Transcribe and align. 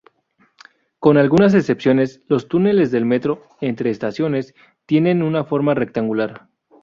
Con 0.97 1.17
algunas 1.19 1.53
excepciones, 1.53 2.21
los 2.27 2.47
túneles 2.47 2.89
del 2.89 3.05
metro 3.05 3.43
entre 3.61 3.91
estaciones 3.91 4.55
tienen 4.87 5.21
una 5.21 5.43
forma 5.43 5.75
rectangular. 5.75 6.47